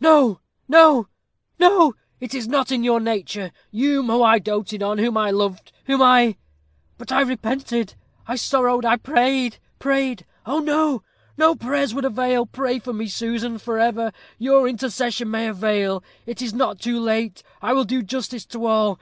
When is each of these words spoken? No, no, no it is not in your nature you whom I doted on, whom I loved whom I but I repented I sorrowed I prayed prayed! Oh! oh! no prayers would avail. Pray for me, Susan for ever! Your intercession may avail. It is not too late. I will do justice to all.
No, 0.00 0.40
no, 0.68 1.08
no 1.58 1.94
it 2.20 2.34
is 2.34 2.46
not 2.46 2.70
in 2.70 2.84
your 2.84 3.00
nature 3.00 3.52
you 3.70 4.02
whom 4.02 4.22
I 4.22 4.38
doted 4.38 4.82
on, 4.82 4.98
whom 4.98 5.16
I 5.16 5.30
loved 5.30 5.72
whom 5.86 6.02
I 6.02 6.36
but 6.98 7.10
I 7.10 7.22
repented 7.22 7.94
I 8.26 8.36
sorrowed 8.36 8.84
I 8.84 8.96
prayed 8.98 9.56
prayed! 9.78 10.26
Oh! 10.44 10.62
oh! 10.68 11.02
no 11.38 11.54
prayers 11.54 11.94
would 11.94 12.04
avail. 12.04 12.44
Pray 12.44 12.78
for 12.78 12.92
me, 12.92 13.06
Susan 13.06 13.56
for 13.56 13.78
ever! 13.78 14.12
Your 14.36 14.68
intercession 14.68 15.30
may 15.30 15.48
avail. 15.48 16.04
It 16.26 16.42
is 16.42 16.52
not 16.52 16.80
too 16.80 17.00
late. 17.00 17.42
I 17.62 17.72
will 17.72 17.84
do 17.84 18.02
justice 18.02 18.44
to 18.44 18.66
all. 18.66 19.00